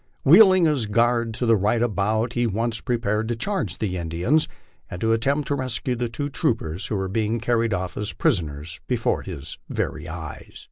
Wheeling 0.23 0.65
his 0.65 0.87
guard 0.87 1.31
to 1.35 1.45
the 1.45 1.55
right 1.55 1.79
about, 1.79 2.33
he 2.33 2.45
at 2.45 2.51
once 2.51 2.81
prepared 2.81 3.27
to 3.27 3.35
charge 3.35 3.77
the 3.77 3.97
Indians 3.97 4.47
and 4.89 4.99
to 4.99 5.13
attempt 5.13 5.49
the 5.49 5.55
rescue 5.55 5.93
of 5.93 5.99
the 5.99 6.07
two 6.09 6.27
troopers 6.27 6.87
who 6.87 6.95
were 6.95 7.07
being 7.07 7.39
carried 7.39 7.71
off 7.71 7.95
as 7.97 8.11
prisoners 8.11 8.79
before 8.87 9.21
his 9.21 9.59
very 9.69 10.07
eyes. 10.09 10.59